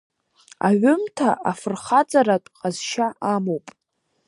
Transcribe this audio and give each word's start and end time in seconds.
Аҩымҭа 0.67 1.29
афырхаҵаратә 1.49 2.49
ҟазшьа 2.57 3.07
амоуп. 3.33 3.65